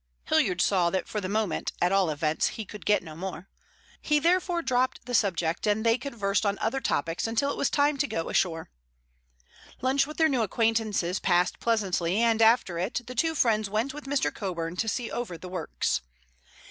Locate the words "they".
5.85-5.95